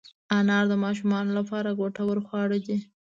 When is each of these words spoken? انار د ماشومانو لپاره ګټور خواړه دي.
انار 0.37 0.65
د 0.71 0.73
ماشومانو 0.85 1.31
لپاره 1.39 1.77
ګټور 1.79 2.17
خواړه 2.27 2.57
دي. 2.65 2.77